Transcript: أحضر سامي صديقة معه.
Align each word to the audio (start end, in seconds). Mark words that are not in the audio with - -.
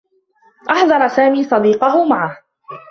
أحضر 0.69 1.07
سامي 1.07 1.43
صديقة 1.43 2.05
معه. 2.05 2.37